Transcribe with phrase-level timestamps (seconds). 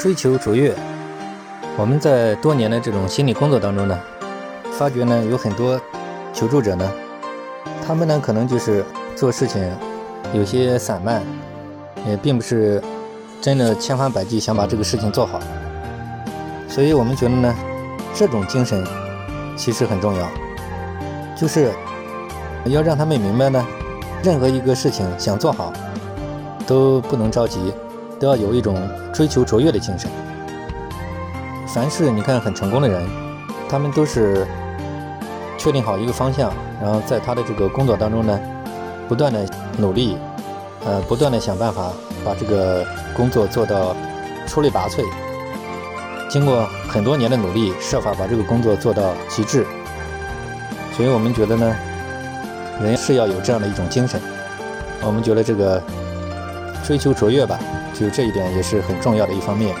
[0.00, 0.74] 追求卓越。
[1.76, 4.00] 我们在多年的这种心理工作当中呢，
[4.72, 5.78] 发觉呢有很多
[6.32, 6.90] 求助者呢，
[7.86, 8.82] 他们呢可能就是
[9.14, 9.62] 做事情
[10.32, 11.22] 有些散漫，
[12.08, 12.82] 也并不是
[13.42, 15.38] 真的千方百计想把这个事情做好。
[16.66, 17.54] 所以我们觉得呢，
[18.14, 18.82] 这种精神
[19.54, 20.26] 其实很重要，
[21.36, 21.70] 就是
[22.64, 23.66] 要让他们明白呢，
[24.22, 25.70] 任何一个事情想做好
[26.66, 27.74] 都不能着急，
[28.20, 28.76] 都要有一种
[29.12, 30.10] 追求卓越的精神。
[31.66, 33.02] 凡是你看很成功的人，
[33.68, 34.46] 他们都是
[35.56, 36.52] 确定好一个方向，
[36.82, 38.38] 然后在他的这个工作当中呢，
[39.08, 39.46] 不断的
[39.78, 40.18] 努力，
[40.84, 41.90] 呃，不断的想办法
[42.22, 42.84] 把这个
[43.16, 43.96] 工作做到
[44.46, 45.02] 出类拔萃。
[46.28, 49.66] 经过很多年的努力，设法把这个工作做到极致。
[50.92, 51.74] 所以我们觉得呢，
[52.82, 54.20] 人是要有这样的一种精神。
[55.02, 55.82] 我们觉得这个
[56.90, 57.56] 追求卓越吧，
[57.94, 59.72] 就这一点也是很重要的一方面。